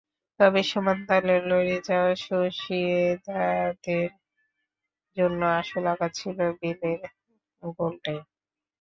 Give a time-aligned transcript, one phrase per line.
[0.39, 4.09] তবে সমানতালে লড়ে যাওয়া সোসিয়েদাদের
[5.17, 7.01] জন্য আসল আঘাত ছিল বেলের
[7.77, 8.19] গোলটাই।